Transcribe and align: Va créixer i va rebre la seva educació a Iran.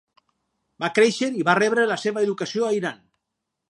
Va 0.85 0.89
créixer 0.95 1.31
i 1.43 1.47
va 1.51 1.57
rebre 1.61 1.87
la 1.95 2.01
seva 2.07 2.27
educació 2.27 2.69
a 2.71 2.77
Iran. 2.83 3.03